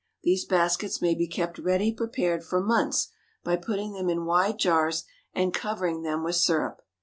[0.23, 3.09] These baskets may be kept ready prepared for months
[3.43, 6.81] by putting them in wide jars and covering them with syrup.